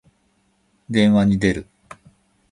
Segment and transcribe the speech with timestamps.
[0.89, 1.67] 電話に出る。